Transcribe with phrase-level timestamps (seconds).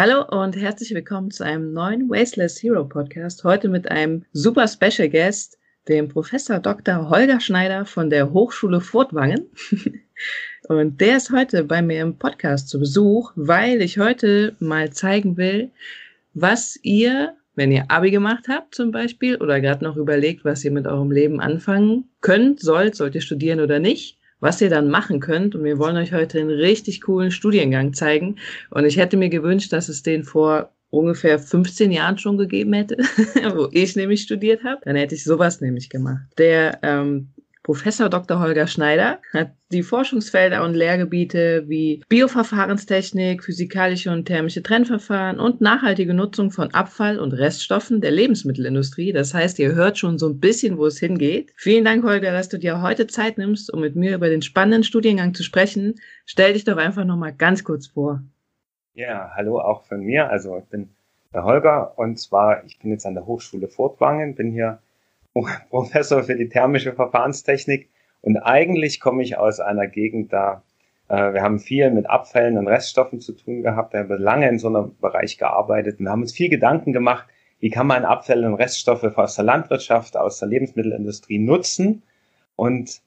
[0.00, 3.42] Hallo und herzlich willkommen zu einem neuen Wasteless Hero Podcast.
[3.42, 7.10] Heute mit einem super Special Guest, dem Professor Dr.
[7.10, 9.48] Holger Schneider von der Hochschule Furtwangen.
[10.68, 15.36] Und der ist heute bei mir im Podcast zu Besuch, weil ich heute mal zeigen
[15.36, 15.72] will,
[16.32, 20.70] was ihr, wenn ihr Abi gemacht habt zum Beispiel oder gerade noch überlegt, was ihr
[20.70, 25.20] mit eurem Leben anfangen könnt, sollt, sollt ihr studieren oder nicht, was ihr dann machen
[25.20, 25.54] könnt.
[25.54, 28.36] Und wir wollen euch heute einen richtig coolen Studiengang zeigen.
[28.70, 32.96] Und ich hätte mir gewünscht, dass es den vor ungefähr 15 Jahren schon gegeben hätte,
[33.54, 34.80] wo ich nämlich studiert habe.
[34.84, 36.26] Dann hätte ich sowas nämlich gemacht.
[36.38, 37.30] Der ähm,
[37.68, 38.40] Professor Dr.
[38.40, 46.14] Holger Schneider hat die Forschungsfelder und Lehrgebiete wie Bioverfahrenstechnik, physikalische und thermische Trennverfahren und nachhaltige
[46.14, 49.12] Nutzung von Abfall und Reststoffen der Lebensmittelindustrie.
[49.12, 51.52] Das heißt, ihr hört schon so ein bisschen, wo es hingeht.
[51.56, 54.82] Vielen Dank, Holger, dass du dir heute Zeit nimmst, um mit mir über den spannenden
[54.82, 55.96] Studiengang zu sprechen.
[56.24, 58.22] Stell dich doch einfach nochmal ganz kurz vor.
[58.94, 60.30] Ja, hallo auch von mir.
[60.30, 60.88] Also ich bin
[61.34, 64.78] der Holger und zwar, ich bin jetzt an der Hochschule Fortwangen, bin hier
[65.70, 67.88] Professor für die thermische Verfahrenstechnik.
[68.20, 70.62] Und eigentlich komme ich aus einer Gegend da,
[71.08, 73.92] äh, wir haben viel mit Abfällen und Reststoffen zu tun gehabt.
[73.92, 77.26] Wir haben lange in so einem Bereich gearbeitet und wir haben uns viel Gedanken gemacht,
[77.60, 82.02] wie kann man Abfälle und Reststoffe aus der Landwirtschaft, aus der Lebensmittelindustrie nutzen.
[82.56, 83.00] Und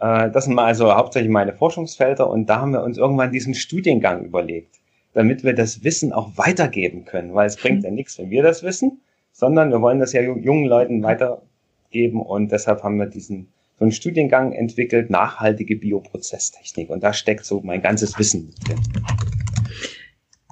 [0.00, 2.28] äh, das sind mal also hauptsächlich meine Forschungsfelder.
[2.28, 4.76] Und da haben wir uns irgendwann diesen Studiengang überlegt,
[5.12, 7.34] damit wir das Wissen auch weitergeben können.
[7.34, 9.00] Weil es bringt ja nichts, wenn wir das wissen,
[9.32, 11.42] sondern wir wollen das ja jungen Leuten weiter
[11.90, 17.44] geben und deshalb haben wir diesen so einen Studiengang entwickelt, nachhaltige Bioprozesstechnik und da steckt
[17.44, 18.80] so mein ganzes Wissen drin.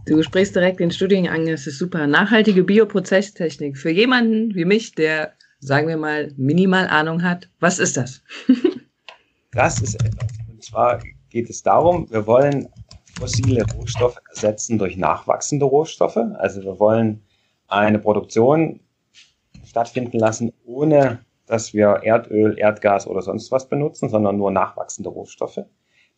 [0.07, 2.07] Du sprichst direkt den Studiengang, das ist super.
[2.07, 3.77] Nachhaltige Bioprozesstechnik.
[3.77, 8.23] Für jemanden wie mich, der, sagen wir mal, minimal Ahnung hat, was ist das?
[9.51, 10.29] das ist etwas.
[10.49, 12.69] Und zwar geht es darum, wir wollen
[13.19, 16.19] fossile Rohstoffe ersetzen durch nachwachsende Rohstoffe.
[16.39, 17.25] Also wir wollen
[17.67, 18.79] eine Produktion
[19.65, 25.65] stattfinden lassen, ohne dass wir Erdöl, Erdgas oder sonst was benutzen, sondern nur nachwachsende Rohstoffe.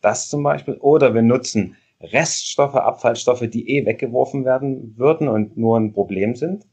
[0.01, 0.75] Das zum Beispiel.
[0.75, 6.65] Oder wir nutzen Reststoffe, Abfallstoffe, die eh weggeworfen werden würden und nur ein Problem sind.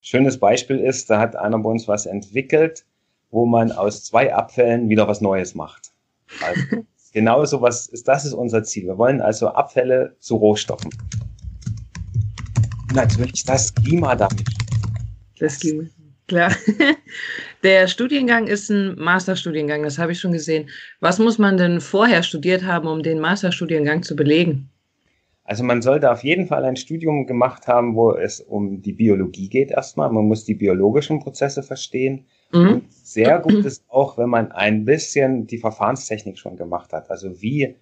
[0.00, 2.86] Schönes Beispiel ist, da hat einer bei uns was entwickelt,
[3.30, 5.92] wo man aus zwei Abfällen wieder was Neues macht.
[6.42, 6.62] Also
[7.12, 8.86] genau so was ist, das ist unser Ziel.
[8.86, 10.90] Wir wollen also Abfälle zu Rohstoffen.
[12.94, 14.44] Natürlich das Klima damit.
[15.38, 15.84] Das Klima.
[16.28, 16.52] Klar.
[17.64, 20.68] Der Studiengang ist ein Masterstudiengang, das habe ich schon gesehen.
[21.00, 24.70] Was muss man denn vorher studiert haben, um den Masterstudiengang zu belegen?
[25.42, 29.48] Also man sollte auf jeden Fall ein Studium gemacht haben, wo es um die Biologie
[29.48, 30.12] geht erstmal.
[30.12, 32.26] Man muss die biologischen Prozesse verstehen.
[32.52, 32.68] Mhm.
[32.68, 37.10] Und sehr gut ist auch, wenn man ein bisschen die Verfahrenstechnik schon gemacht hat.
[37.10, 37.76] Also wie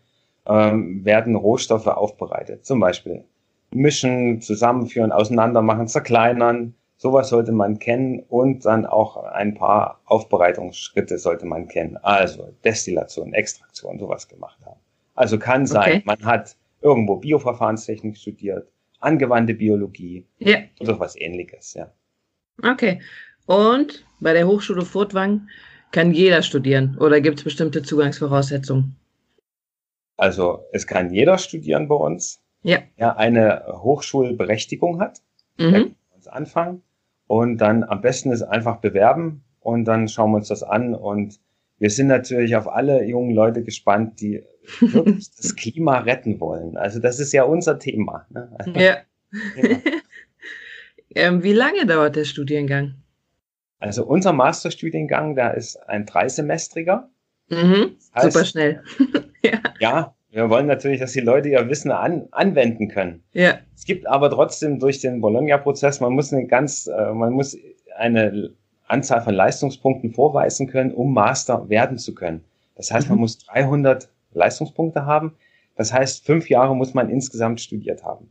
[0.47, 2.65] ähm, werden Rohstoffe aufbereitet?
[2.65, 3.25] Zum Beispiel
[3.75, 11.19] mischen, zusammenführen, auseinander machen, zerkleinern Sowas sollte man kennen und dann auch ein paar Aufbereitungsschritte
[11.19, 11.99] sollte man kennen.
[11.99, 14.81] Also Destillation, Extraktion, sowas gemacht haben.
[15.15, 16.03] Also kann sein, okay.
[16.07, 18.69] man hat irgendwo Bioverfahrenstechnik studiert,
[19.01, 20.59] angewandte Biologie ja.
[20.81, 21.93] oder was ähnliches, ja.
[22.63, 23.01] Okay.
[23.47, 25.49] Und bei der Hochschule Furtwang
[25.93, 28.97] kann jeder studieren oder gibt es bestimmte Zugangsvoraussetzungen?
[30.17, 32.79] Also es kann jeder studieren bei uns, ja.
[32.99, 35.21] der eine Hochschulberechtigung hat.
[35.59, 35.95] Mhm.
[36.29, 36.83] Anfangen.
[37.27, 40.95] Und dann am besten ist einfach bewerben und dann schauen wir uns das an.
[40.95, 41.41] Und
[41.79, 44.45] wir sind natürlich auf alle jungen Leute gespannt, die
[44.81, 46.77] wirklich das Klima retten wollen.
[46.77, 48.27] Also das ist ja unser Thema.
[48.31, 48.57] Ne?
[48.75, 48.97] Ja.
[49.63, 49.79] ja.
[51.15, 52.95] ähm, wie lange dauert der Studiengang?
[53.79, 57.11] Also unser Masterstudiengang, da ist ein dreisemestriger.
[57.49, 58.83] Mhm, heißt, super schnell.
[59.43, 59.61] ja.
[59.79, 63.23] ja, wir wollen natürlich, dass die Leute ihr Wissen an, anwenden können.
[63.33, 63.59] Ja.
[63.75, 67.57] Es gibt aber trotzdem durch den Bologna-Prozess, man muss eine ganz, äh, man muss
[67.97, 68.51] eine
[68.87, 72.45] Anzahl von Leistungspunkten vorweisen können, um Master werden zu können.
[72.75, 73.23] Das heißt, man mhm.
[73.23, 75.35] muss 300 Leistungspunkte haben.
[75.75, 78.31] Das heißt, fünf Jahre muss man insgesamt studiert haben.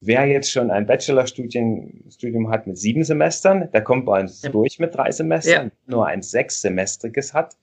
[0.00, 4.48] Wer jetzt schon ein Bachelorstudium hat mit sieben Semestern, der kommt bei uns ja.
[4.48, 5.72] durch mit drei Semestern, ja.
[5.86, 7.58] nur ein sechssemestriges hat.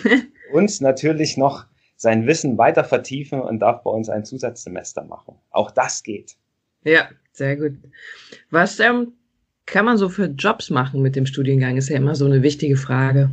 [0.54, 1.66] und natürlich noch
[1.96, 5.36] sein Wissen weiter vertiefen und darf bei uns ein Zusatzsemester machen.
[5.50, 6.36] Auch das geht.
[6.84, 7.78] Ja, sehr gut.
[8.50, 9.12] Was ähm,
[9.66, 11.76] kann man so für Jobs machen mit dem Studiengang?
[11.76, 13.30] Ist ja immer so eine wichtige Frage.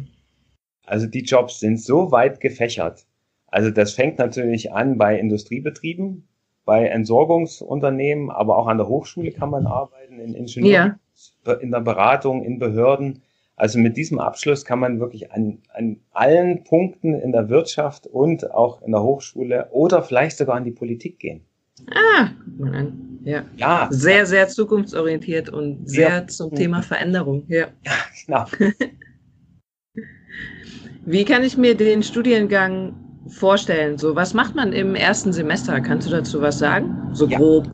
[0.86, 3.06] Also die Jobs sind so weit gefächert.
[3.48, 6.28] Also das fängt natürlich an bei Industriebetrieben,
[6.66, 10.98] bei Entsorgungsunternehmen, aber auch an der Hochschule kann man arbeiten, in Ingenieur,
[11.46, 11.54] ja.
[11.56, 13.22] in der Beratung, in Behörden.
[13.62, 18.50] Also mit diesem Abschluss kann man wirklich an, an allen Punkten in der Wirtschaft und
[18.50, 21.42] auch in der Hochschule oder vielleicht sogar an die Politik gehen.
[21.92, 23.20] Ah, guck mal an.
[23.24, 23.44] Ja.
[23.58, 23.88] ja.
[23.92, 26.28] Sehr, sehr zukunftsorientiert und sehr ja.
[26.28, 27.44] zum Thema Veränderung.
[27.50, 27.92] Ja, ja
[28.26, 28.46] genau.
[31.06, 32.96] Wie kann ich mir den Studiengang
[33.28, 34.00] vorstellen?
[34.00, 35.80] So, was macht man im ersten Semester?
[35.82, 37.12] Kannst du dazu was sagen?
[37.14, 37.38] So ja.
[37.38, 37.70] grob.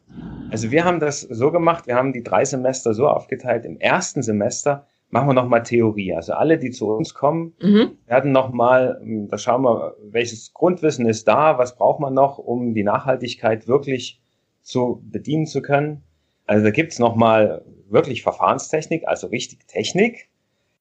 [0.51, 3.63] Also wir haben das so gemacht, wir haben die drei Semester so aufgeteilt.
[3.63, 6.13] Im ersten Semester machen wir nochmal Theorie.
[6.13, 7.91] Also alle, die zu uns kommen, mhm.
[8.05, 12.83] werden nochmal, da schauen wir, welches Grundwissen ist da, was braucht man noch, um die
[12.83, 14.21] Nachhaltigkeit wirklich
[14.61, 16.03] zu bedienen zu können.
[16.45, 20.29] Also da gibt's nochmal wirklich Verfahrenstechnik, also richtig Technik.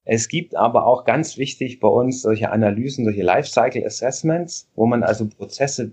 [0.04, 5.02] Es gibt aber auch ganz wichtig bei uns solche Analysen, solche Lifecycle Assessments, wo man
[5.02, 5.92] also Prozesse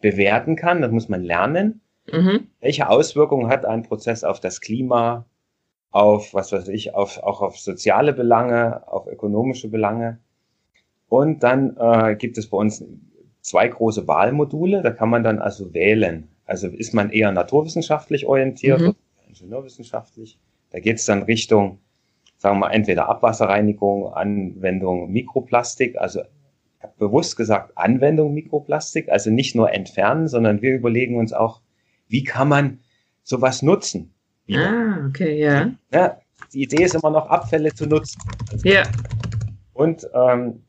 [0.00, 0.82] bewerten kann.
[0.82, 1.80] Das muss man lernen.
[2.10, 2.48] Mhm.
[2.60, 5.24] Welche Auswirkungen hat ein Prozess auf das Klima,
[5.90, 10.18] auf, was weiß ich, auf, auch auf soziale Belange, auf ökonomische Belange.
[11.08, 12.84] Und dann äh, gibt es bei uns
[13.40, 14.82] zwei große Wahlmodule.
[14.82, 16.28] Da kann man dann also wählen.
[16.44, 18.88] Also ist man eher naturwissenschaftlich orientiert mhm.
[18.88, 20.38] oder ingenieurwissenschaftlich.
[20.70, 21.78] Da geht es dann Richtung,
[22.36, 25.98] sagen wir mal, entweder Abwasserreinigung, Anwendung Mikroplastik.
[25.98, 31.32] Also ich habe bewusst gesagt Anwendung Mikroplastik, also nicht nur entfernen, sondern wir überlegen uns
[31.32, 31.62] auch,
[32.06, 32.80] wie kann man
[33.22, 34.14] sowas nutzen?
[34.56, 35.70] Ah, okay, ja.
[35.92, 36.18] ja.
[36.52, 38.20] Die Idee ist immer noch, Abfälle zu nutzen.
[38.64, 38.84] Ja.
[39.74, 40.62] Und ähm,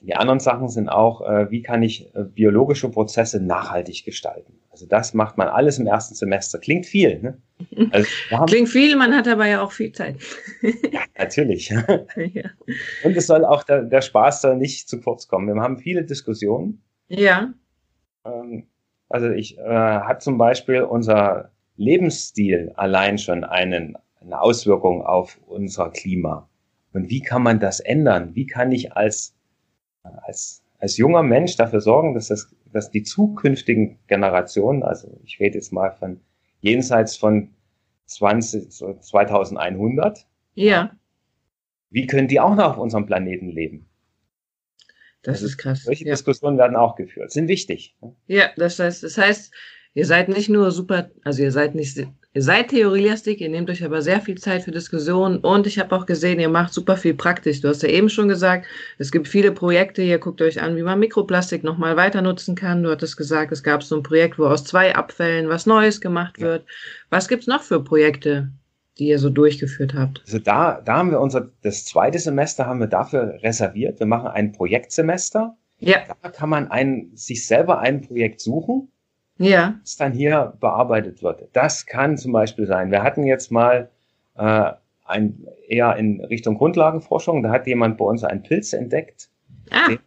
[0.00, 4.58] die anderen Sachen sind auch, äh, wie kann ich äh, biologische Prozesse nachhaltig gestalten?
[4.70, 6.58] Also das macht man alles im ersten Semester.
[6.58, 7.38] Klingt viel, ne?
[7.92, 8.08] Also,
[8.46, 10.16] Klingt viel, man hat aber ja auch viel Zeit.
[10.62, 11.68] ja, natürlich.
[12.16, 12.50] ja.
[13.04, 15.54] Und es soll auch, der, der Spaß soll nicht zu kurz kommen.
[15.54, 16.82] Wir haben viele Diskussionen.
[17.08, 17.54] Ja.
[18.26, 18.66] Ähm,
[19.08, 25.90] also ich äh, habe zum Beispiel unser Lebensstil allein schon einen, eine Auswirkung auf unser
[25.90, 26.48] Klima.
[26.92, 28.34] Und wie kann man das ändern?
[28.34, 29.36] Wie kann ich als,
[30.02, 35.56] als, als junger Mensch dafür sorgen, dass, das, dass die zukünftigen Generationen, also ich rede
[35.56, 36.20] jetzt mal von
[36.60, 37.50] jenseits von
[38.06, 40.94] 20, 2100, ja.
[41.90, 43.88] wie können die auch noch auf unserem Planeten leben?
[45.22, 45.82] Das also ist krass.
[45.82, 46.12] Solche ja.
[46.12, 47.96] Diskussionen werden auch geführt, sind wichtig.
[48.26, 49.52] Ja, das heißt, das heißt,
[49.96, 53.84] Ihr seid nicht nur super, also ihr seid nicht, ihr seid theorielastig, ihr nehmt euch
[53.84, 57.14] aber sehr viel Zeit für Diskussionen und ich habe auch gesehen, ihr macht super viel
[57.14, 57.60] praktisch.
[57.60, 58.66] Du hast ja eben schon gesagt,
[58.98, 62.82] es gibt viele Projekte, ihr guckt euch an, wie man Mikroplastik nochmal weiter nutzen kann.
[62.82, 66.40] Du hattest gesagt, es gab so ein Projekt, wo aus zwei Abfällen was Neues gemacht
[66.40, 66.64] wird.
[67.10, 68.50] Was gibt's noch für Projekte,
[68.98, 70.22] die ihr so durchgeführt habt?
[70.26, 74.00] Also da, da haben wir unser, das zweite Semester haben wir dafür reserviert.
[74.00, 75.56] Wir machen ein Projektsemester.
[75.78, 75.98] Ja.
[76.20, 78.88] Da kann man ein, sich selber ein Projekt suchen
[79.38, 79.78] ja.
[79.82, 81.48] was dann hier bearbeitet wird.
[81.52, 82.90] Das kann zum Beispiel sein.
[82.90, 83.90] Wir hatten jetzt mal
[84.36, 84.72] äh,
[85.04, 89.28] ein, eher in Richtung Grundlagenforschung, da hat jemand bei uns einen Pilz entdeckt,
[89.70, 89.88] ah.
[89.88, 89.98] der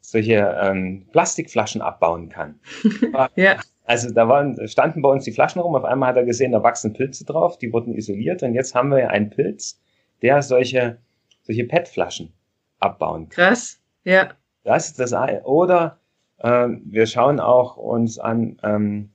[0.00, 2.58] solche ähm, Plastikflaschen abbauen kann.
[3.36, 3.56] ja.
[3.84, 6.62] Also da waren, standen bei uns die Flaschen rum, auf einmal hat er gesehen, da
[6.62, 9.80] wachsen Pilze drauf, die wurden isoliert und jetzt haben wir einen Pilz,
[10.22, 10.98] der solche,
[11.42, 12.32] solche PET-Flaschen
[12.78, 13.48] abbauen kann.
[13.48, 14.30] Krass, ja.
[14.64, 15.42] Das ist das eine.
[15.42, 15.98] Oder
[16.42, 19.10] wir schauen auch uns an, ähm,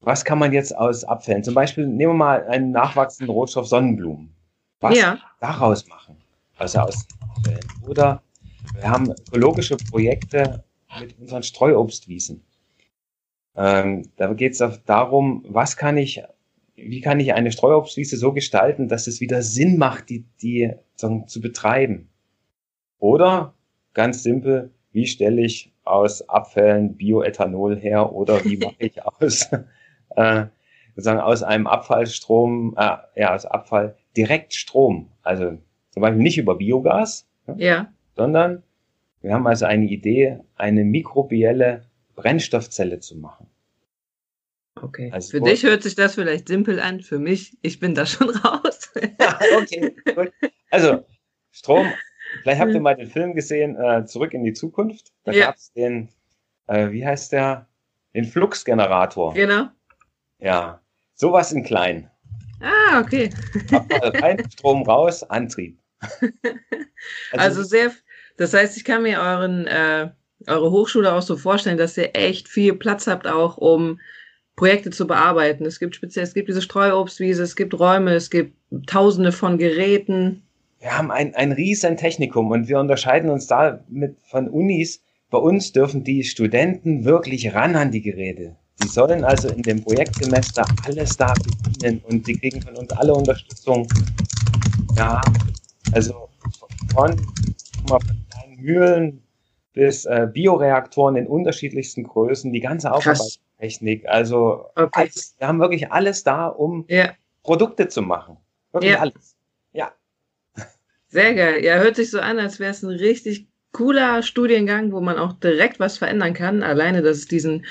[0.00, 4.34] was kann man jetzt aus Abfällen, zum Beispiel nehmen wir mal einen nachwachsenden Rohstoff Sonnenblumen.
[4.80, 5.18] Was ja.
[5.40, 6.16] daraus machen?
[6.58, 7.64] Also aus Abfällen.
[7.86, 8.22] Oder
[8.74, 10.64] wir haben ökologische Projekte
[11.00, 12.44] mit unseren Streuobstwiesen.
[13.56, 16.22] Ähm, da geht es darum, was kann ich,
[16.74, 21.40] wie kann ich eine Streuobstwiese so gestalten, dass es wieder Sinn macht, die, die zu
[21.40, 22.08] betreiben.
[22.98, 23.54] Oder
[23.94, 29.50] ganz simpel, wie stelle ich aus Abfällen Bioethanol her oder wie mache ich aus,
[30.16, 30.46] äh,
[30.94, 35.10] sozusagen aus einem Abfallstrom, äh, ja, aus Abfall direkt Strom.
[35.22, 35.58] Also
[35.90, 37.92] zum Beispiel nicht über Biogas, ne, ja.
[38.16, 38.62] sondern
[39.22, 43.46] wir haben also eine Idee, eine mikrobielle Brennstoffzelle zu machen.
[44.80, 45.10] Okay.
[45.10, 48.30] Also für dich hört sich das vielleicht simpel an, für mich, ich bin da schon
[48.44, 48.92] raus.
[49.58, 50.32] okay, gut.
[50.70, 51.04] Also
[51.50, 51.86] Strom
[52.42, 55.12] Vielleicht habt ihr mal den Film gesehen, äh, Zurück in die Zukunft.
[55.24, 55.46] Da ja.
[55.46, 56.08] gab es den,
[56.66, 57.66] äh, wie heißt der?
[58.14, 59.34] Den Fluxgenerator.
[59.34, 59.68] Genau.
[60.38, 60.80] Ja,
[61.14, 62.10] sowas in klein.
[62.60, 63.30] Ah, okay.
[64.22, 65.78] rein, Strom raus, Antrieb.
[66.00, 66.32] also,
[67.32, 67.92] also, sehr,
[68.36, 70.10] das heißt, ich kann mir euren, äh,
[70.46, 74.00] eure Hochschule auch so vorstellen, dass ihr echt viel Platz habt, auch um
[74.56, 75.66] Projekte zu bearbeiten.
[75.66, 80.45] Es gibt speziell, es gibt diese Streuobstwiese, es gibt Räume, es gibt tausende von Geräten
[80.80, 85.02] wir haben ein, ein riesen Technikum und wir unterscheiden uns da mit von Unis.
[85.30, 88.56] Bei uns dürfen die Studenten wirklich ran an die Geräte.
[88.82, 93.14] Die sollen also in dem Projektsemester alles da bedienen und die kriegen von uns alle
[93.14, 93.88] Unterstützung.
[94.96, 95.20] Ja,
[95.92, 96.28] also
[96.94, 97.16] von,
[97.88, 99.22] von kleinen Mühlen
[99.72, 104.06] bis äh, Bioreaktoren in unterschiedlichsten Größen, die ganze Aufarbeitung Technik.
[104.06, 104.88] Also okay.
[104.92, 107.12] alles, wir haben wirklich alles da, um ja.
[107.42, 108.36] Produkte zu machen.
[108.72, 109.00] Wirklich ja.
[109.00, 109.35] alles.
[111.08, 111.64] Sehr geil.
[111.64, 115.34] Ja, hört sich so an, als wäre es ein richtig cooler Studiengang, wo man auch
[115.34, 116.62] direkt was verändern kann.
[116.62, 117.66] Alleine, dass es diesen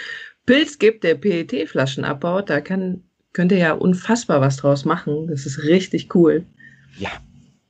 [0.46, 5.28] Pilz gibt, der PET-Flaschen abbaut, da kann, könnt ihr ja unfassbar was draus machen.
[5.28, 6.46] Das ist richtig cool.
[6.98, 7.10] Ja.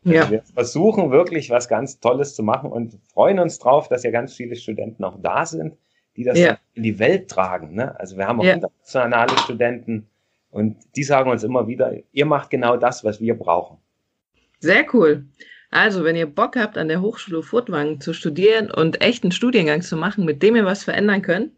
[0.06, 0.30] Also ja.
[0.30, 4.34] wir versuchen wirklich was ganz Tolles zu machen und freuen uns drauf, dass ja ganz
[4.34, 5.76] viele Studenten auch da sind,
[6.16, 6.60] die das ja.
[6.74, 7.74] in die Welt tragen.
[7.74, 8.00] Ne?
[8.00, 8.54] Also wir haben auch ja.
[8.54, 10.08] internationale Studenten
[10.52, 13.78] und die sagen uns immer wieder, ihr macht genau das, was wir brauchen.
[14.60, 15.26] Sehr cool.
[15.76, 19.98] Also, wenn ihr Bock habt, an der Hochschule Furtwangen zu studieren und echten Studiengang zu
[19.98, 21.52] machen, mit dem ihr was verändern könnt,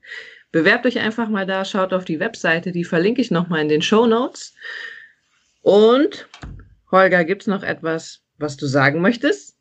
[0.52, 3.84] bewerbt euch einfach mal da, schaut auf die Webseite, die verlinke ich nochmal in den
[3.84, 4.56] Show Notes.
[5.62, 6.28] Und
[6.92, 9.56] Holger, gibt es noch etwas, was du sagen möchtest?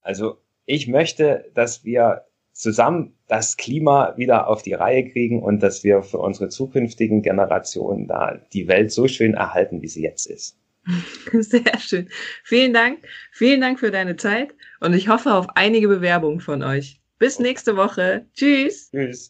[0.00, 5.84] Also, ich möchte, dass wir zusammen das Klima wieder auf die Reihe kriegen und dass
[5.84, 10.58] wir für unsere zukünftigen Generationen da die Welt so schön erhalten, wie sie jetzt ist.
[11.32, 12.08] Sehr schön.
[12.44, 13.04] Vielen Dank.
[13.32, 17.00] Vielen Dank für deine Zeit und ich hoffe auf einige Bewerbungen von euch.
[17.18, 18.26] Bis nächste Woche.
[18.34, 18.90] Tschüss.
[18.90, 19.26] Tschüss.